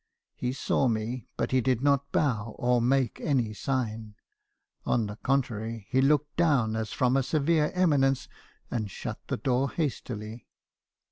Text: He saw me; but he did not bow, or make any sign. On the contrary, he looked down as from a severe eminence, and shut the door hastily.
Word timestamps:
He 0.33 0.51
saw 0.51 0.87
me; 0.87 1.27
but 1.37 1.51
he 1.51 1.61
did 1.61 1.83
not 1.83 2.11
bow, 2.11 2.55
or 2.57 2.81
make 2.81 3.21
any 3.21 3.53
sign. 3.53 4.15
On 4.83 5.05
the 5.05 5.17
contrary, 5.17 5.85
he 5.91 6.01
looked 6.01 6.35
down 6.37 6.75
as 6.75 6.91
from 6.91 7.15
a 7.15 7.21
severe 7.21 7.69
eminence, 7.75 8.27
and 8.71 8.89
shut 8.89 9.19
the 9.27 9.37
door 9.37 9.69
hastily. 9.69 10.47